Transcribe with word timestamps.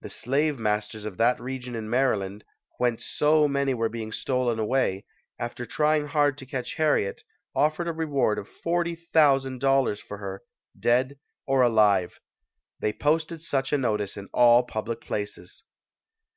The 0.00 0.10
slave 0.10 0.60
masters 0.60 1.04
of 1.04 1.16
that 1.16 1.40
region 1.40 1.74
in 1.74 1.90
Maryland, 1.90 2.44
whence 2.78 3.04
so 3.04 3.48
many 3.48 3.74
were 3.74 3.88
being 3.88 4.12
stolen 4.12 4.60
away, 4.60 5.06
after 5.40 5.66
trying 5.66 6.06
hard 6.06 6.38
to 6.38 6.46
catch 6.46 6.74
Harriet, 6.76 7.24
offered 7.52 7.88
a 7.88 7.92
reward 7.92 8.38
of 8.38 8.48
$40,000 8.48 9.98
for 10.00 10.18
her, 10.18 10.44
dead 10.78 11.18
or 11.48 11.62
alive. 11.62 12.20
They 12.78 12.92
posted 12.92 13.42
such 13.42 13.72
a 13.72 13.78
notice 13.78 14.16
in 14.16 14.28
all 14.32 14.62
public 14.62 15.00
places. 15.00 15.64